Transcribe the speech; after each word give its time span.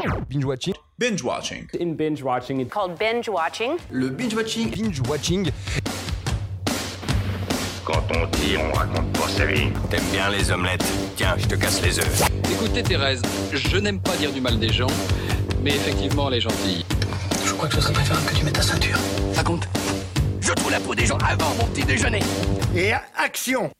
Binge 0.00 0.44
watching. 0.46 0.74
Binge 0.98 1.22
watching. 1.22 1.68
In 1.78 1.94
binge 1.94 2.22
watching, 2.22 2.60
it's 2.60 2.72
called 2.72 2.98
binge 2.98 3.28
watching. 3.28 3.78
Le 3.90 4.08
binge 4.08 4.34
watching. 4.34 4.70
Binge 4.70 5.00
watching. 5.06 5.50
Quand 7.84 8.02
on 8.16 8.26
dit, 8.38 8.56
on 8.56 8.72
raconte 8.72 9.12
pas 9.12 9.28
sa 9.28 9.44
vie. 9.44 9.70
T'aimes 9.90 10.00
bien 10.12 10.30
les 10.30 10.50
omelettes 10.52 10.84
Tiens, 11.16 11.34
je 11.36 11.46
te 11.46 11.54
casse 11.54 11.82
les 11.82 11.98
œufs. 11.98 12.22
Écoutez 12.50 12.82
Thérèse, 12.82 13.20
je 13.52 13.76
n'aime 13.76 14.00
pas 14.00 14.16
dire 14.16 14.32
du 14.32 14.40
mal 14.40 14.58
des 14.58 14.72
gens, 14.72 14.86
mais 15.62 15.70
effectivement 15.74 16.28
elle 16.28 16.36
est 16.36 16.40
gentille. 16.40 16.86
Je 17.44 17.52
crois 17.52 17.68
que 17.68 17.74
ce 17.74 17.82
serait 17.82 17.92
préférable 17.92 18.26
que 18.26 18.34
tu 18.36 18.44
mettes 18.44 18.54
ta 18.54 18.62
ceinture. 18.62 18.98
Ça 19.34 19.42
compte 19.42 19.68
Je 20.40 20.52
trouve 20.52 20.70
la 20.70 20.80
peau 20.80 20.94
des 20.94 21.04
gens 21.04 21.18
avant 21.18 21.54
mon 21.58 21.64
petit 21.66 21.84
déjeuner. 21.84 22.20
Et 22.74 22.92
action 23.16 23.70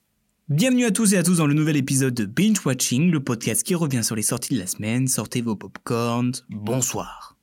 Bienvenue 0.51 0.85
à 0.85 0.91
tous 0.91 1.15
et 1.15 1.17
à 1.17 1.23
tous 1.23 1.37
dans 1.37 1.47
le 1.47 1.55
nouvel 1.55 1.77
épisode 1.77 2.13
de 2.13 2.25
Binge 2.25 2.59
Watching, 2.67 3.13
le 3.13 3.23
podcast 3.23 3.63
qui 3.63 3.77
revient 3.77 4.03
sur 4.03 4.17
les 4.17 4.23
sorties 4.23 4.55
de 4.55 4.59
la 4.59 4.67
semaine. 4.67 5.07
Sortez 5.07 5.43
vos 5.43 5.55
popcorns, 5.55 6.33
bonsoir. 6.49 7.37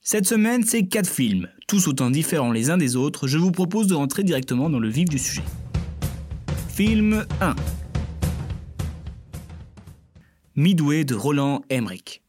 Cette 0.00 0.26
semaine, 0.26 0.64
c'est 0.64 0.88
quatre 0.88 1.08
films, 1.08 1.48
tous 1.68 1.86
autant 1.86 2.10
différents 2.10 2.50
les 2.50 2.70
uns 2.70 2.76
des 2.76 2.96
autres. 2.96 3.28
Je 3.28 3.38
vous 3.38 3.52
propose 3.52 3.86
de 3.86 3.94
rentrer 3.94 4.24
directement 4.24 4.68
dans 4.70 4.80
le 4.80 4.88
vif 4.88 5.08
du 5.08 5.20
sujet. 5.20 5.44
Film 6.68 7.24
1 7.40 7.54
Midway 10.56 11.04
de 11.04 11.14
Roland 11.14 11.62
Emmerich. 11.70 12.24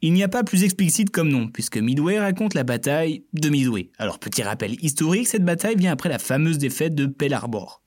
Il 0.00 0.14
n'y 0.14 0.22
a 0.22 0.28
pas 0.28 0.44
plus 0.44 0.64
explicite 0.64 1.10
comme 1.10 1.28
nom, 1.28 1.48
puisque 1.48 1.76
Midway 1.76 2.18
raconte 2.18 2.54
la 2.54 2.64
bataille 2.64 3.24
de 3.34 3.50
Midway. 3.50 3.90
Alors 3.98 4.18
petit 4.18 4.42
rappel 4.42 4.82
historique, 4.82 5.28
cette 5.28 5.44
bataille 5.44 5.76
vient 5.76 5.92
après 5.92 6.08
la 6.08 6.18
fameuse 6.18 6.56
défaite 6.56 6.94
de 6.94 7.04
Pearl 7.04 7.34
Harbor. 7.34 7.83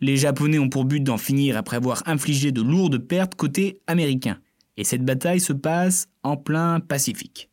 Les 0.00 0.16
Japonais 0.16 0.58
ont 0.58 0.68
pour 0.68 0.84
but 0.84 1.00
d'en 1.00 1.18
finir 1.18 1.56
après 1.56 1.76
avoir 1.76 2.02
infligé 2.06 2.52
de 2.52 2.62
lourdes 2.62 2.98
pertes 2.98 3.34
côté 3.34 3.80
américain, 3.86 4.38
et 4.76 4.84
cette 4.84 5.04
bataille 5.04 5.40
se 5.40 5.52
passe 5.52 6.06
en 6.22 6.36
plein 6.36 6.80
Pacifique. 6.80 7.50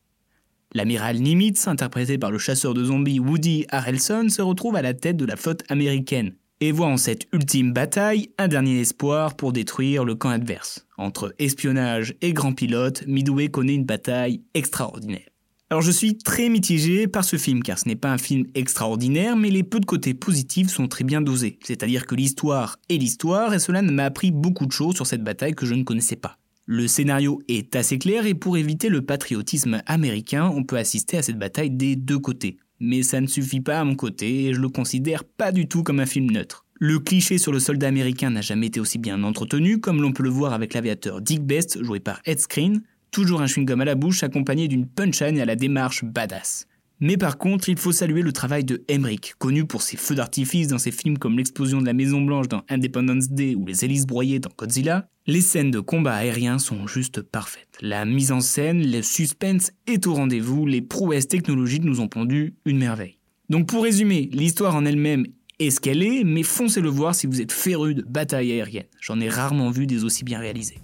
L'amiral 0.73 1.17
Nimitz, 1.19 1.67
interprété 1.67 2.17
par 2.17 2.31
le 2.31 2.37
chasseur 2.37 2.73
de 2.73 2.83
zombies 2.83 3.19
Woody 3.19 3.65
Harrelson, 3.69 4.27
se 4.29 4.41
retrouve 4.41 4.75
à 4.75 4.81
la 4.81 4.93
tête 4.93 5.17
de 5.17 5.25
la 5.25 5.37
flotte 5.37 5.63
américaine, 5.69 6.35
et 6.61 6.71
voit 6.71 6.87
en 6.87 6.97
cette 6.97 7.27
ultime 7.33 7.73
bataille 7.73 8.29
un 8.37 8.47
dernier 8.47 8.79
espoir 8.79 9.35
pour 9.35 9.51
détruire 9.51 10.05
le 10.05 10.15
camp 10.15 10.29
adverse. 10.29 10.85
Entre 10.97 11.33
espionnage 11.39 12.15
et 12.21 12.33
grand 12.33 12.53
pilote, 12.53 13.05
Midway 13.07 13.49
connaît 13.49 13.75
une 13.75 13.85
bataille 13.85 14.41
extraordinaire. 14.53 15.34
Alors 15.71 15.81
je 15.81 15.89
suis 15.89 16.15
très 16.17 16.47
mitigé 16.47 17.07
par 17.07 17.25
ce 17.25 17.37
film 17.37 17.63
car 17.63 17.79
ce 17.79 17.87
n'est 17.87 17.95
pas 17.95 18.11
un 18.11 18.19
film 18.19 18.45
extraordinaire 18.53 19.35
mais 19.35 19.49
les 19.49 19.63
peu 19.63 19.79
de 19.79 19.85
côtés 19.85 20.13
positifs 20.13 20.69
sont 20.69 20.87
très 20.87 21.03
bien 21.03 21.21
dosés. 21.21 21.57
C'est-à-dire 21.63 22.05
que 22.05 22.13
l'histoire 22.13 22.77
est 22.87 22.97
l'histoire 22.97 23.51
et 23.51 23.59
cela 23.59 23.81
m'a 23.81 24.05
appris 24.05 24.29
beaucoup 24.31 24.67
de 24.67 24.71
choses 24.71 24.93
sur 24.93 25.07
cette 25.07 25.23
bataille 25.23 25.55
que 25.55 25.65
je 25.65 25.73
ne 25.73 25.83
connaissais 25.83 26.17
pas. 26.17 26.37
Le 26.67 26.87
scénario 26.87 27.41
est 27.47 27.75
assez 27.75 27.97
clair 27.97 28.27
et 28.27 28.35
pour 28.35 28.57
éviter 28.57 28.89
le 28.89 29.01
patriotisme 29.01 29.81
américain, 29.87 30.51
on 30.55 30.63
peut 30.63 30.77
assister 30.77 31.17
à 31.17 31.23
cette 31.23 31.39
bataille 31.39 31.71
des 31.71 31.95
deux 31.95 32.19
côtés. 32.19 32.57
Mais 32.79 33.01
ça 33.01 33.19
ne 33.19 33.27
suffit 33.27 33.61
pas 33.61 33.79
à 33.79 33.83
mon 33.83 33.95
côté 33.95 34.45
et 34.45 34.53
je 34.53 34.59
le 34.59 34.69
considère 34.69 35.23
pas 35.23 35.51
du 35.51 35.67
tout 35.67 35.81
comme 35.81 35.99
un 35.99 36.05
film 36.05 36.29
neutre. 36.29 36.65
Le 36.77 36.99
cliché 36.99 37.37
sur 37.37 37.51
le 37.51 37.59
soldat 37.59 37.87
américain 37.87 38.29
n'a 38.29 38.41
jamais 38.41 38.67
été 38.67 38.79
aussi 38.79 38.97
bien 38.97 39.23
entretenu, 39.23 39.79
comme 39.79 40.01
l'on 40.01 40.11
peut 40.11 40.23
le 40.23 40.29
voir 40.29 40.53
avec 40.53 40.73
l'aviateur 40.73 41.21
Dick 41.21 41.41
Best, 41.41 41.81
joué 41.83 41.99
par 41.99 42.19
Ed 42.25 42.39
Screen, 42.39 42.81
toujours 43.15 43.41
un 43.41 43.45
chewing-gum 43.45 43.79
à 43.79 43.85
la 43.85 43.95
bouche 43.95 44.23
accompagné 44.23 44.67
d'une 44.67 44.85
punchline 44.85 45.39
à 45.39 45.45
la 45.45 45.55
démarche 45.55 46.03
badass. 46.03 46.67
Mais 46.99 47.15
par 47.15 47.37
contre, 47.37 47.69
il 47.69 47.77
faut 47.77 47.93
saluer 47.93 48.21
le 48.21 48.33
travail 48.33 48.65
de 48.65 48.83
Emmerich, 48.89 49.35
connu 49.37 49.63
pour 49.63 49.83
ses 49.83 49.95
feux 49.95 50.15
d'artifice 50.15 50.67
dans 50.67 50.77
ses 50.77 50.91
films 50.91 51.17
comme 51.17 51.37
l'explosion 51.37 51.79
de 51.79 51.85
la 51.85 51.93
Maison 51.93 52.19
Blanche 52.19 52.49
dans 52.49 52.63
Independence 52.67 53.29
Day 53.29 53.55
ou 53.55 53.65
les 53.65 53.85
hélices 53.85 54.05
broyées 54.05 54.39
dans 54.39 54.49
Godzilla. 54.57 55.07
Les 55.27 55.39
scènes 55.39 55.71
de 55.71 55.79
combat 55.79 56.13
aérien 56.13 56.59
sont 56.59 56.87
juste 56.87 57.21
parfaites. 57.21 57.77
La 57.79 58.03
mise 58.03 58.33
en 58.33 58.41
scène, 58.41 58.85
le 58.85 59.01
suspense 59.01 59.71
est 59.87 60.07
au 60.07 60.13
rendez-vous, 60.13 60.65
les 60.65 60.81
prouesses 60.81 61.29
technologiques 61.29 61.85
nous 61.85 62.01
ont 62.01 62.09
pondu 62.09 62.55
une 62.65 62.79
merveille. 62.79 63.17
Donc 63.49 63.69
pour 63.69 63.83
résumer, 63.83 64.29
l'histoire 64.33 64.75
en 64.75 64.83
elle-même 64.83 65.25
est 65.59 65.69
ce 65.69 65.79
qu'elle 65.79 66.03
est, 66.03 66.25
mais 66.25 66.43
foncez 66.43 66.81
le 66.81 66.89
voir 66.89 67.15
si 67.15 67.27
vous 67.27 67.39
êtes 67.39 67.53
féru 67.53 67.95
de 67.95 68.01
bataille 68.01 68.51
aérienne. 68.51 68.87
J'en 68.99 69.21
ai 69.21 69.29
rarement 69.29 69.69
vu 69.69 69.87
des 69.87 70.03
aussi 70.03 70.25
bien 70.25 70.39
réalisées. 70.39 70.79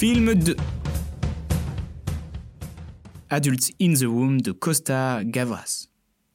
Film 0.00 0.32
2 0.32 0.56
Adults 3.28 3.70
in 3.82 3.92
the 3.92 4.04
Womb 4.04 4.40
de 4.40 4.50
Costa 4.50 5.22
Gavras. 5.24 5.88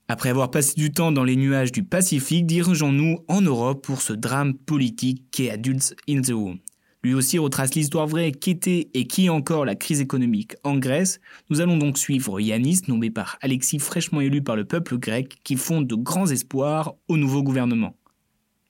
Après 0.08 0.30
avoir 0.30 0.52
passé 0.52 0.76
du 0.78 0.92
temps 0.92 1.12
dans 1.12 1.24
les 1.24 1.36
nuages 1.36 1.72
du 1.72 1.82
Pacifique, 1.82 2.46
dirigeons-nous 2.46 3.26
en 3.28 3.42
Europe 3.42 3.84
pour 3.84 4.02
ce 4.04 4.14
drame 4.14 4.54
politique 4.54 5.24
qu'est 5.32 5.50
Adults 5.50 5.96
in 6.08 6.22
the 6.22 6.30
Womb. 6.30 6.60
Lui 7.02 7.16
aussi 7.16 7.40
retrace 7.40 7.74
l'histoire 7.74 8.06
vraie 8.06 8.34
qu'était 8.34 8.90
et 8.94 9.08
qui 9.08 9.26
est 9.26 9.30
encore 9.30 9.66
la 9.66 9.74
crise 9.74 10.00
économique 10.00 10.56
en 10.64 10.78
Grèce. 10.78 11.20
Nous 11.50 11.60
allons 11.60 11.78
donc 11.78 11.98
suivre 11.98 12.40
Yanis, 12.40 12.82
nommé 12.88 13.10
par 13.10 13.40
Alexis 13.42 13.80
fraîchement 13.80 14.22
élu 14.22 14.44
par 14.44 14.56
le 14.56 14.66
peuple 14.66 15.00
grec, 15.00 15.40
qui 15.44 15.56
fonde 15.56 15.88
de 15.88 15.96
grands 15.96 16.30
espoirs 16.30 16.94
au 17.08 17.18
nouveau 17.18 17.42
gouvernement. 17.42 17.96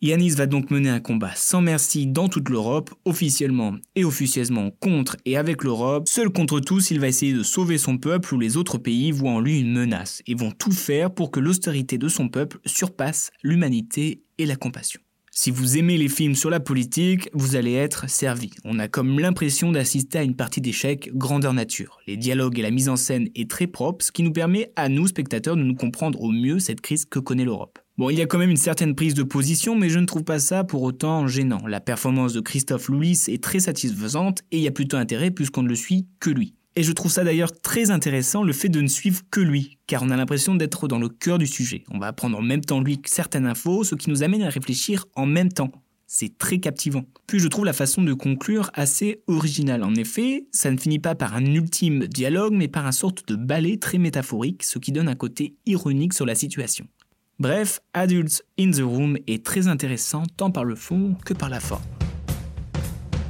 Yanis 0.05 0.35
va 0.35 0.45
donc 0.45 0.69
mener 0.69 0.89
un 0.89 0.99
combat 0.99 1.31
sans 1.35 1.61
merci 1.61 2.05
dans 2.05 2.29
toute 2.29 2.49
l'Europe, 2.49 2.93
officiellement 3.05 3.73
et 3.95 4.05
officieusement 4.05 4.69
contre 4.79 5.17
et 5.25 5.35
avec 5.35 5.63
l'Europe. 5.63 6.07
Seul 6.07 6.29
contre 6.29 6.59
tous, 6.59 6.91
il 6.91 6.99
va 6.99 7.07
essayer 7.07 7.33
de 7.33 7.41
sauver 7.41 7.79
son 7.79 7.97
peuple 7.97 8.35
où 8.35 8.39
les 8.39 8.55
autres 8.55 8.77
pays 8.77 9.11
voient 9.11 9.31
en 9.31 9.39
lui 9.39 9.59
une 9.59 9.73
menace 9.73 10.21
et 10.27 10.35
vont 10.35 10.51
tout 10.51 10.71
faire 10.71 11.11
pour 11.11 11.31
que 11.31 11.39
l'austérité 11.39 11.97
de 11.97 12.07
son 12.07 12.29
peuple 12.29 12.59
surpasse 12.67 13.31
l'humanité 13.41 14.21
et 14.37 14.45
la 14.45 14.55
compassion. 14.55 15.01
Si 15.31 15.49
vous 15.49 15.75
aimez 15.75 15.97
les 15.97 16.07
films 16.07 16.35
sur 16.35 16.51
la 16.51 16.59
politique, 16.59 17.27
vous 17.33 17.55
allez 17.55 17.73
être 17.73 18.07
servi. 18.07 18.51
On 18.63 18.77
a 18.77 18.87
comme 18.87 19.19
l'impression 19.19 19.71
d'assister 19.71 20.19
à 20.19 20.23
une 20.23 20.35
partie 20.35 20.61
d'échecs 20.61 21.09
grandeur 21.15 21.53
nature. 21.53 21.97
Les 22.05 22.15
dialogues 22.15 22.59
et 22.59 22.61
la 22.61 22.69
mise 22.71 22.89
en 22.89 22.95
scène 22.95 23.29
est 23.33 23.49
très 23.49 23.65
propre, 23.65 24.05
ce 24.05 24.11
qui 24.11 24.21
nous 24.21 24.31
permet 24.31 24.71
à 24.75 24.87
nous, 24.87 25.07
spectateurs, 25.07 25.57
de 25.57 25.63
nous 25.63 25.75
comprendre 25.75 26.21
au 26.21 26.31
mieux 26.31 26.59
cette 26.59 26.81
crise 26.81 27.05
que 27.05 27.17
connaît 27.17 27.43
l'Europe. 27.43 27.79
Bon, 27.97 28.09
il 28.09 28.17
y 28.17 28.21
a 28.21 28.25
quand 28.25 28.37
même 28.37 28.49
une 28.49 28.57
certaine 28.57 28.93
prise 28.93 29.13
de 29.13 29.23
position, 29.23 29.73
mais 29.73 29.87
je 29.87 29.99
ne 29.99 30.05
trouve 30.05 30.25
pas 30.25 30.39
ça 30.39 30.65
pour 30.65 30.83
autant 30.83 31.27
gênant. 31.27 31.65
La 31.65 31.79
performance 31.79 32.33
de 32.33 32.41
Christophe 32.41 32.89
Loulis 32.89 33.23
est 33.29 33.41
très 33.41 33.61
satisfaisante 33.61 34.41
et 34.51 34.57
il 34.57 34.63
y 34.63 34.67
a 34.67 34.71
plutôt 34.71 34.97
intérêt 34.97 35.31
puisqu'on 35.31 35.63
ne 35.63 35.69
le 35.69 35.75
suit 35.75 36.05
que 36.19 36.29
lui. 36.29 36.55
Et 36.75 36.83
je 36.83 36.91
trouve 36.91 37.09
ça 37.09 37.23
d'ailleurs 37.23 37.53
très 37.61 37.91
intéressant 37.91 38.43
le 38.43 38.51
fait 38.51 38.67
de 38.67 38.81
ne 38.81 38.87
suivre 38.87 39.21
que 39.31 39.39
lui, 39.39 39.77
car 39.87 40.03
on 40.03 40.09
a 40.09 40.17
l'impression 40.17 40.55
d'être 40.55 40.89
dans 40.89 40.99
le 40.99 41.07
cœur 41.07 41.37
du 41.37 41.47
sujet. 41.47 41.85
On 41.89 41.97
va 41.97 42.07
apprendre 42.07 42.37
en 42.37 42.41
même 42.41 42.59
temps 42.59 42.81
lui 42.81 42.99
certaines 43.05 43.45
infos, 43.45 43.85
ce 43.85 43.95
qui 43.95 44.09
nous 44.09 44.23
amène 44.23 44.43
à 44.43 44.49
réfléchir 44.49 45.05
en 45.15 45.25
même 45.25 45.53
temps. 45.53 45.71
C'est 46.05 46.37
très 46.37 46.59
captivant. 46.59 47.05
Puis 47.27 47.39
je 47.39 47.47
trouve 47.47 47.63
la 47.63 47.71
façon 47.71 48.03
de 48.03 48.13
conclure 48.13 48.71
assez 48.73 49.23
originale. 49.27 49.85
En 49.85 49.95
effet, 49.95 50.47
ça 50.51 50.69
ne 50.69 50.77
finit 50.77 50.99
pas 50.99 51.15
par 51.15 51.33
un 51.33 51.45
ultime 51.45 52.07
dialogue, 52.07 52.53
mais 52.53 52.67
par 52.67 52.85
un 52.85 52.91
sorte 52.91 53.25
de 53.25 53.37
ballet 53.37 53.77
très 53.77 53.99
métaphorique, 53.99 54.63
ce 54.63 54.79
qui 54.79 54.91
donne 54.91 55.07
un 55.07 55.15
côté 55.15 55.55
ironique 55.65 56.13
sur 56.13 56.25
la 56.25 56.35
situation. 56.35 56.87
Bref, 57.37 57.81
Adults 57.93 58.43
in 58.57 58.71
the 58.71 58.79
Room 58.79 59.17
est 59.27 59.45
très 59.45 59.67
intéressant 59.67 60.23
tant 60.37 60.51
par 60.51 60.63
le 60.63 60.73
fond 60.73 61.17
que 61.25 61.33
par 61.33 61.49
la 61.49 61.59
forme. 61.59 61.83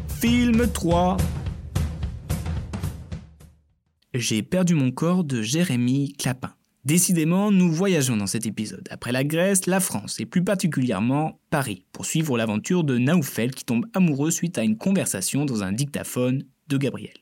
Film 0.07 0.67
3 0.71 1.17
J'ai 4.13 4.43
perdu 4.43 4.75
mon 4.75 4.91
corps 4.91 5.23
de 5.23 5.41
Jérémy 5.41 6.13
Clapin. 6.13 6.53
Décidément, 6.83 7.49
nous 7.49 7.71
voyageons 7.71 8.15
dans 8.15 8.27
cet 8.27 8.45
épisode. 8.45 8.87
Après 8.91 9.11
la 9.11 9.23
Grèce, 9.23 9.65
la 9.65 9.79
France 9.79 10.19
et 10.19 10.27
plus 10.27 10.43
particulièrement 10.43 11.39
Paris, 11.49 11.87
pour 11.91 12.05
suivre 12.05 12.37
l'aventure 12.37 12.83
de 12.83 12.99
Naoufel 12.99 13.55
qui 13.55 13.65
tombe 13.65 13.87
amoureux 13.95 14.29
suite 14.29 14.59
à 14.59 14.63
une 14.63 14.77
conversation 14.77 15.45
dans 15.45 15.63
un 15.63 15.71
dictaphone 15.71 16.43
de 16.67 16.77
Gabriel. 16.77 17.15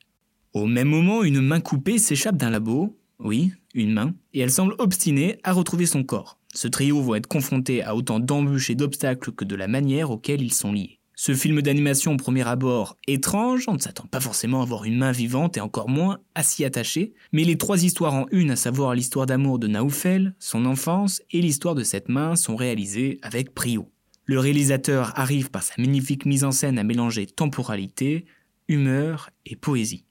Au 0.51 0.65
même 0.65 0.89
moment, 0.89 1.23
une 1.23 1.39
main 1.39 1.61
coupée 1.61 1.97
s'échappe 1.97 2.35
d'un 2.35 2.49
labo, 2.49 2.99
oui, 3.19 3.53
une 3.73 3.93
main, 3.93 4.13
et 4.33 4.41
elle 4.41 4.51
semble 4.51 4.75
obstinée 4.79 5.39
à 5.43 5.53
retrouver 5.53 5.85
son 5.85 6.03
corps. 6.03 6.39
Ce 6.53 6.67
trio 6.67 7.01
va 7.01 7.17
être 7.17 7.27
confronté 7.27 7.83
à 7.83 7.95
autant 7.95 8.19
d'embûches 8.19 8.69
et 8.69 8.75
d'obstacles 8.75 9.31
que 9.31 9.45
de 9.45 9.55
la 9.55 9.67
manière 9.67 10.11
auquel 10.11 10.41
ils 10.41 10.53
sont 10.53 10.71
liés. 10.71 10.99
Ce 11.15 11.33
film 11.33 11.61
d'animation 11.61 12.13
au 12.13 12.17
premier 12.17 12.47
abord 12.47 12.97
étrange, 13.07 13.65
on 13.67 13.73
ne 13.73 13.79
s'attend 13.79 14.07
pas 14.07 14.19
forcément 14.19 14.61
à 14.61 14.65
voir 14.65 14.83
une 14.83 14.97
main 14.97 15.11
vivante 15.11 15.57
et 15.57 15.61
encore 15.61 15.89
moins 15.89 16.19
à 16.35 16.43
s'y 16.43 16.65
attacher, 16.65 17.13
mais 17.31 17.43
les 17.43 17.57
trois 17.57 17.83
histoires 17.83 18.13
en 18.13 18.25
une, 18.31 18.51
à 18.51 18.55
savoir 18.55 18.93
l'histoire 18.93 19.25
d'amour 19.25 19.57
de 19.57 19.67
Naoufel, 19.67 20.35
son 20.39 20.65
enfance 20.65 21.21
et 21.31 21.41
l'histoire 21.41 21.75
de 21.75 21.83
cette 21.83 22.09
main 22.09 22.35
sont 22.35 22.55
réalisées 22.55 23.19
avec 23.21 23.53
brio. 23.55 23.89
Le 24.25 24.39
réalisateur 24.39 25.17
arrive 25.17 25.49
par 25.49 25.63
sa 25.63 25.73
magnifique 25.77 26.25
mise 26.25 26.43
en 26.43 26.51
scène 26.51 26.79
à 26.79 26.83
mélanger 26.83 27.25
temporalité, 27.25 28.25
humeur 28.67 29.29
et 29.45 29.55
poésie. 29.55 30.05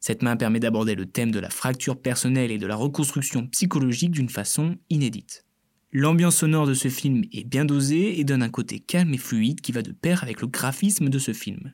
Cette 0.00 0.22
main 0.22 0.36
permet 0.36 0.60
d'aborder 0.60 0.94
le 0.94 1.06
thème 1.06 1.32
de 1.32 1.40
la 1.40 1.50
fracture 1.50 2.00
personnelle 2.00 2.50
et 2.50 2.58
de 2.58 2.66
la 2.66 2.76
reconstruction 2.76 3.46
psychologique 3.48 4.12
d'une 4.12 4.28
façon 4.28 4.76
inédite. 4.88 5.45
L'ambiance 5.92 6.38
sonore 6.38 6.66
de 6.66 6.74
ce 6.74 6.88
film 6.88 7.22
est 7.32 7.44
bien 7.44 7.64
dosée 7.64 8.18
et 8.18 8.24
donne 8.24 8.42
un 8.42 8.48
côté 8.48 8.80
calme 8.80 9.14
et 9.14 9.18
fluide 9.18 9.60
qui 9.60 9.72
va 9.72 9.82
de 9.82 9.92
pair 9.92 10.22
avec 10.24 10.40
le 10.40 10.48
graphisme 10.48 11.08
de 11.08 11.18
ce 11.18 11.32
film. 11.32 11.72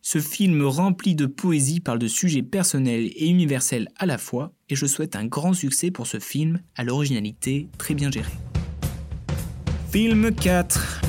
Ce 0.00 0.18
film 0.18 0.62
rempli 0.64 1.14
de 1.14 1.26
poésie 1.26 1.80
parle 1.80 1.98
de 1.98 2.08
sujets 2.08 2.42
personnels 2.42 3.10
et 3.14 3.28
universels 3.28 3.88
à 3.96 4.06
la 4.06 4.18
fois, 4.18 4.52
et 4.68 4.74
je 4.74 4.86
souhaite 4.86 5.16
un 5.16 5.26
grand 5.26 5.52
succès 5.52 5.90
pour 5.90 6.06
ce 6.06 6.18
film 6.18 6.60
à 6.76 6.82
l'originalité 6.82 7.68
très 7.78 7.94
bien 7.94 8.10
gérée. 8.10 8.32
Film 9.92 10.34
4 10.34 11.02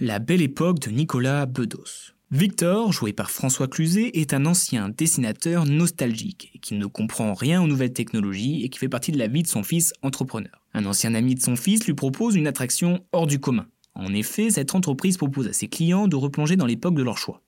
La 0.00 0.18
belle 0.18 0.42
époque 0.42 0.80
de 0.80 0.90
Nicolas 0.90 1.46
Bedos. 1.46 2.15
Victor, 2.32 2.92
joué 2.92 3.12
par 3.12 3.30
François 3.30 3.68
Cluzet, 3.68 4.10
est 4.14 4.34
un 4.34 4.46
ancien 4.46 4.88
dessinateur 4.88 5.64
nostalgique 5.64 6.58
qui 6.60 6.74
ne 6.74 6.86
comprend 6.86 7.34
rien 7.34 7.62
aux 7.62 7.68
nouvelles 7.68 7.92
technologies 7.92 8.64
et 8.64 8.68
qui 8.68 8.80
fait 8.80 8.88
partie 8.88 9.12
de 9.12 9.18
la 9.18 9.28
vie 9.28 9.44
de 9.44 9.46
son 9.46 9.62
fils 9.62 9.92
entrepreneur. 10.02 10.50
Un 10.74 10.86
ancien 10.86 11.14
ami 11.14 11.36
de 11.36 11.40
son 11.40 11.54
fils 11.54 11.86
lui 11.86 11.94
propose 11.94 12.34
une 12.34 12.48
attraction 12.48 13.04
hors 13.12 13.28
du 13.28 13.38
commun. 13.38 13.66
En 13.94 14.12
effet, 14.12 14.50
cette 14.50 14.74
entreprise 14.74 15.18
propose 15.18 15.46
à 15.46 15.52
ses 15.52 15.68
clients 15.68 16.08
de 16.08 16.16
replonger 16.16 16.56
dans 16.56 16.66
l'époque 16.66 16.96
de 16.96 17.04
leur 17.04 17.16
choix. 17.16 17.42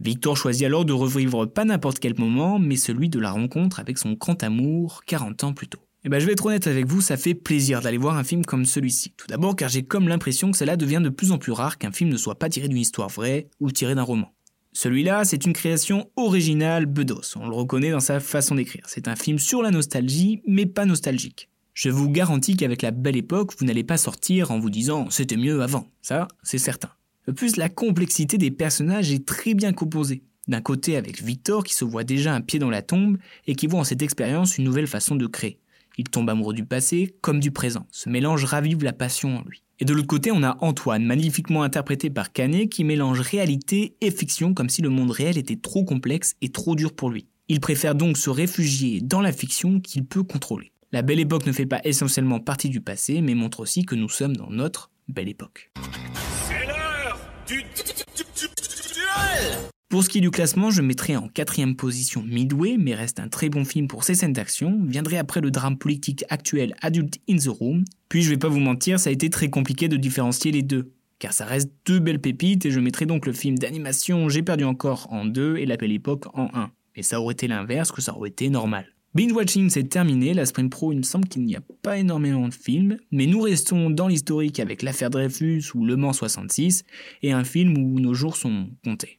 Victor 0.00 0.36
choisit 0.36 0.66
alors 0.66 0.84
de 0.84 0.92
revivre 0.92 1.50
pas 1.50 1.64
n'importe 1.64 1.98
quel 1.98 2.18
moment, 2.18 2.58
mais 2.58 2.76
celui 2.76 3.08
de 3.08 3.18
la 3.18 3.30
rencontre 3.30 3.80
avec 3.80 3.96
son 3.96 4.12
grand 4.12 4.42
amour 4.42 5.00
40 5.06 5.44
ans 5.44 5.54
plus 5.54 5.68
tôt. 5.68 5.80
Eh 6.02 6.08
ben 6.08 6.18
je 6.18 6.24
vais 6.24 6.32
être 6.32 6.46
honnête 6.46 6.66
avec 6.66 6.86
vous, 6.86 7.02
ça 7.02 7.18
fait 7.18 7.34
plaisir 7.34 7.82
d'aller 7.82 7.98
voir 7.98 8.16
un 8.16 8.24
film 8.24 8.42
comme 8.46 8.64
celui-ci. 8.64 9.12
Tout 9.18 9.26
d'abord 9.26 9.54
car 9.54 9.68
j'ai 9.68 9.82
comme 9.82 10.08
l'impression 10.08 10.50
que 10.50 10.56
cela 10.56 10.78
devient 10.78 11.02
de 11.02 11.10
plus 11.10 11.30
en 11.30 11.36
plus 11.36 11.52
rare 11.52 11.76
qu'un 11.76 11.92
film 11.92 12.08
ne 12.08 12.16
soit 12.16 12.38
pas 12.38 12.48
tiré 12.48 12.68
d'une 12.68 12.78
histoire 12.78 13.10
vraie 13.10 13.48
ou 13.60 13.70
tiré 13.70 13.94
d'un 13.94 14.02
roman. 14.02 14.32
Celui-là, 14.72 15.26
c'est 15.26 15.44
une 15.44 15.52
création 15.52 16.08
originale 16.16 16.86
Bedos, 16.86 17.36
on 17.36 17.46
le 17.46 17.54
reconnaît 17.54 17.90
dans 17.90 18.00
sa 18.00 18.18
façon 18.18 18.54
d'écrire. 18.54 18.84
C'est 18.86 19.08
un 19.08 19.16
film 19.16 19.38
sur 19.38 19.60
la 19.60 19.70
nostalgie, 19.70 20.40
mais 20.46 20.64
pas 20.64 20.86
nostalgique. 20.86 21.50
Je 21.74 21.90
vous 21.90 22.08
garantis 22.08 22.56
qu'avec 22.56 22.80
la 22.80 22.92
belle 22.92 23.18
époque, 23.18 23.52
vous 23.58 23.66
n'allez 23.66 23.84
pas 23.84 23.98
sortir 23.98 24.52
en 24.52 24.58
vous 24.58 24.70
disant 24.70 25.10
c'était 25.10 25.36
mieux 25.36 25.60
avant. 25.60 25.86
Ça, 26.00 26.28
c'est 26.42 26.56
certain. 26.56 26.90
De 27.26 27.32
plus, 27.32 27.56
la 27.56 27.68
complexité 27.68 28.38
des 28.38 28.50
personnages 28.50 29.12
est 29.12 29.26
très 29.26 29.52
bien 29.52 29.74
composée. 29.74 30.22
D'un 30.48 30.62
côté 30.62 30.96
avec 30.96 31.22
Victor 31.22 31.62
qui 31.62 31.74
se 31.74 31.84
voit 31.84 32.04
déjà 32.04 32.34
un 32.34 32.40
pied 32.40 32.58
dans 32.58 32.70
la 32.70 32.80
tombe 32.80 33.18
et 33.46 33.54
qui 33.54 33.66
voit 33.66 33.80
en 33.80 33.84
cette 33.84 34.00
expérience 34.00 34.56
une 34.56 34.64
nouvelle 34.64 34.86
façon 34.86 35.14
de 35.14 35.26
créer. 35.26 35.58
Il 35.98 36.04
tombe 36.08 36.30
amoureux 36.30 36.54
du 36.54 36.64
passé 36.64 37.14
comme 37.20 37.40
du 37.40 37.50
présent. 37.50 37.86
Ce 37.90 38.08
mélange 38.08 38.44
ravive 38.44 38.84
la 38.84 38.92
passion 38.92 39.38
en 39.38 39.44
lui. 39.46 39.62
Et 39.78 39.84
de 39.84 39.94
l'autre 39.94 40.06
côté, 40.06 40.30
on 40.30 40.42
a 40.42 40.58
Antoine, 40.60 41.04
magnifiquement 41.04 41.62
interprété 41.62 42.10
par 42.10 42.32
Canet, 42.32 42.68
qui 42.68 42.84
mélange 42.84 43.20
réalité 43.20 43.96
et 44.00 44.10
fiction 44.10 44.52
comme 44.52 44.68
si 44.68 44.82
le 44.82 44.90
monde 44.90 45.10
réel 45.10 45.38
était 45.38 45.56
trop 45.56 45.84
complexe 45.84 46.36
et 46.42 46.50
trop 46.50 46.74
dur 46.74 46.92
pour 46.92 47.10
lui. 47.10 47.26
Il 47.48 47.60
préfère 47.60 47.94
donc 47.94 48.16
se 48.16 48.30
réfugier 48.30 49.00
dans 49.00 49.20
la 49.20 49.32
fiction 49.32 49.80
qu'il 49.80 50.04
peut 50.04 50.22
contrôler. 50.22 50.72
La 50.92 51.02
belle 51.02 51.20
époque 51.20 51.46
ne 51.46 51.52
fait 51.52 51.66
pas 51.66 51.80
essentiellement 51.84 52.40
partie 52.40 52.68
du 52.68 52.80
passé, 52.80 53.20
mais 53.22 53.34
montre 53.34 53.60
aussi 53.60 53.84
que 53.84 53.94
nous 53.94 54.08
sommes 54.08 54.36
dans 54.36 54.50
notre 54.50 54.90
belle 55.08 55.28
époque. 55.28 55.72
C'est 56.46 56.66
l'heure 56.66 57.18
du 57.46 57.64
pour 59.90 60.04
ce 60.04 60.08
qui 60.08 60.18
est 60.18 60.20
du 60.20 60.30
classement, 60.30 60.70
je 60.70 60.82
mettrai 60.82 61.16
en 61.16 61.26
quatrième 61.26 61.74
position 61.74 62.22
Midway, 62.22 62.76
mais 62.78 62.94
reste 62.94 63.18
un 63.18 63.26
très 63.26 63.48
bon 63.48 63.64
film 63.64 63.88
pour 63.88 64.04
ses 64.04 64.14
scènes 64.14 64.32
d'action. 64.32 64.78
Viendrait 64.86 65.16
après 65.16 65.40
le 65.40 65.50
drame 65.50 65.76
politique 65.76 66.24
actuel 66.28 66.76
Adult 66.80 67.18
in 67.28 67.38
the 67.38 67.48
Room. 67.48 67.84
Puis 68.08 68.22
je 68.22 68.30
vais 68.30 68.36
pas 68.36 68.46
vous 68.46 68.60
mentir, 68.60 69.00
ça 69.00 69.10
a 69.10 69.12
été 69.12 69.30
très 69.30 69.50
compliqué 69.50 69.88
de 69.88 69.96
différencier 69.96 70.52
les 70.52 70.62
deux. 70.62 70.92
Car 71.18 71.32
ça 71.32 71.44
reste 71.44 71.72
deux 71.86 71.98
belles 71.98 72.20
pépites 72.20 72.64
et 72.66 72.70
je 72.70 72.78
mettrai 72.78 73.04
donc 73.04 73.26
le 73.26 73.32
film 73.32 73.58
d'animation 73.58 74.28
J'ai 74.28 74.44
perdu 74.44 74.62
encore 74.62 75.08
en 75.12 75.24
deux 75.24 75.56
et 75.56 75.66
La 75.66 75.76
Belle 75.76 75.90
Époque 75.90 76.26
en 76.34 76.50
un. 76.54 76.70
Et 76.94 77.02
ça 77.02 77.20
aurait 77.20 77.32
été 77.32 77.48
l'inverse 77.48 77.90
que 77.90 78.00
ça 78.00 78.16
aurait 78.16 78.28
été 78.28 78.48
normal. 78.48 78.86
Binge 79.16 79.32
Watching 79.32 79.70
c'est 79.70 79.88
terminé, 79.88 80.34
la 80.34 80.46
Sprint 80.46 80.70
Pro 80.70 80.92
il 80.92 80.98
me 80.98 81.02
semble 81.02 81.26
qu'il 81.26 81.42
n'y 81.42 81.56
a 81.56 81.62
pas 81.82 81.98
énormément 81.98 82.46
de 82.46 82.54
films, 82.54 82.96
mais 83.10 83.26
nous 83.26 83.40
restons 83.40 83.90
dans 83.90 84.06
l'historique 84.06 84.60
avec 84.60 84.82
l'affaire 84.82 85.10
Dreyfus 85.10 85.64
ou 85.74 85.84
Le 85.84 85.96
Mans 85.96 86.12
66 86.12 86.84
et 87.24 87.32
un 87.32 87.42
film 87.42 87.76
où 87.76 87.98
nos 87.98 88.14
jours 88.14 88.36
sont 88.36 88.68
comptés. 88.84 89.18